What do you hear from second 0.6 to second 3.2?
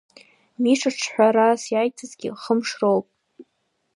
Миша ҽҳәарас иаиҭазгьы хымш роуп.